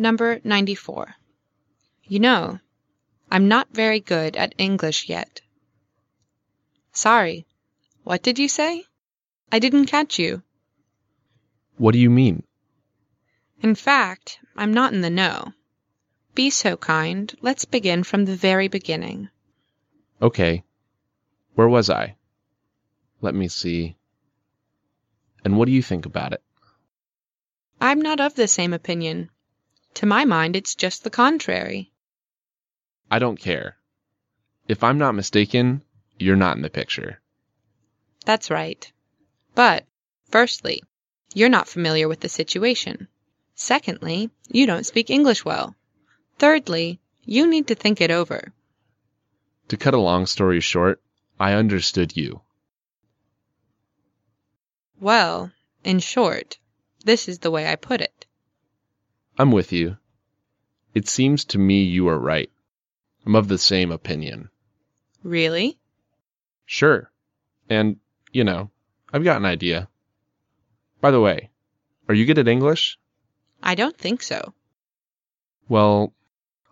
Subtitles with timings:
[0.00, 1.16] Number 94.
[2.04, 2.60] You know,
[3.30, 5.40] I'm not very good at English yet.
[6.92, 7.46] Sorry.
[8.04, 8.84] What did you say?
[9.50, 10.42] I didn't catch you.
[11.76, 12.44] What do you mean?
[13.60, 15.52] In fact, I'm not in the know.
[16.34, 19.28] Be so kind, let's begin from the very beginning.
[20.22, 20.62] Okay.
[21.54, 22.14] Where was I?
[23.20, 23.96] Let me see.
[25.44, 26.42] And what do you think about it?
[27.80, 29.30] I'm not of the same opinion.
[29.98, 31.90] To my mind, it's just the contrary.
[33.10, 33.78] I don't care.
[34.68, 35.82] If I'm not mistaken,
[36.20, 37.20] you're not in the picture.
[38.24, 38.92] That's right.
[39.56, 39.86] But,
[40.30, 40.84] firstly,
[41.34, 43.08] you're not familiar with the situation.
[43.56, 45.74] Secondly, you don't speak English well.
[46.38, 48.52] Thirdly, you need to think it over.
[49.66, 51.02] To cut a long story short,
[51.40, 52.42] I understood you.
[55.00, 55.50] Well,
[55.82, 56.58] in short,
[57.04, 58.17] this is the way I put it.
[59.38, 59.96] I'm with you.
[60.94, 62.50] It seems to me you are right.
[63.24, 64.50] I'm of the same opinion.
[65.22, 65.78] Really?
[66.66, 67.10] Sure.
[67.70, 67.98] And,
[68.32, 68.70] you know,
[69.12, 69.88] I've got an idea.
[71.00, 71.50] By the way,
[72.08, 72.98] are you good at English?
[73.62, 74.54] I don't think so.
[75.68, 76.12] Well,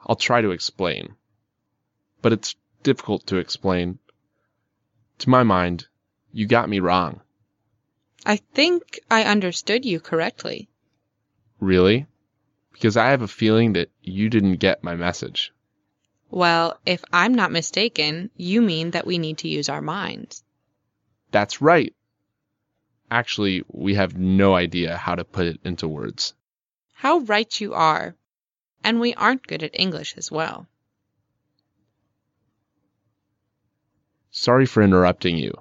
[0.04, 1.14] I'll try to explain.
[2.20, 4.00] But it's difficult to explain.
[5.18, 5.86] To my mind,
[6.32, 7.20] you got me wrong.
[8.24, 10.68] I think I understood you correctly.
[11.60, 12.06] Really?
[12.76, 15.50] Because I have a feeling that you didn't get my message.
[16.30, 20.44] Well, if I'm not mistaken, you mean that we need to use our minds.
[21.30, 21.94] That's right.
[23.10, 26.34] Actually, we have no idea how to put it into words.
[26.92, 28.14] How right you are.
[28.84, 30.66] And we aren't good at English as well.
[34.30, 35.54] Sorry for interrupting you.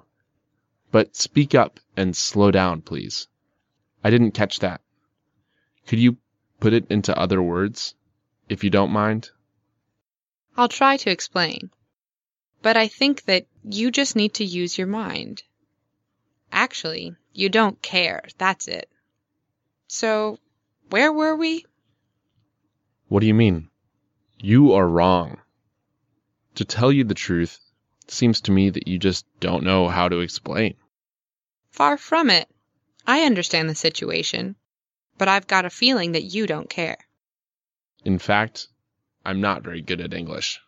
[0.90, 3.26] But speak up and slow down, please.
[4.04, 4.82] I didn't catch that.
[5.86, 6.18] Could you
[6.60, 7.94] put it into other words,
[8.48, 9.30] if you don't mind?
[10.56, 11.70] I'll try to explain.
[12.62, 15.42] But I think that you just need to use your mind.
[16.50, 18.88] Actually, you don't care, that's it.
[19.88, 20.38] So,
[20.90, 21.64] where were we?
[23.08, 23.68] What do you mean?
[24.38, 25.38] You are wrong.
[26.56, 27.58] To tell you the truth,
[28.04, 30.76] it seems to me that you just don't know how to explain.
[31.70, 32.48] Far from it.
[33.06, 34.56] I understand the situation,
[35.18, 36.98] but I've got a feeling that you don't care.
[38.04, 38.68] In fact,
[39.24, 40.60] I'm not very good at English.